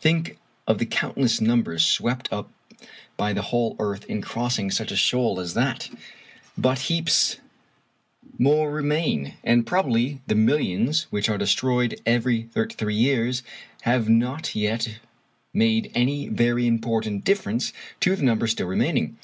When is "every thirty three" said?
12.06-12.96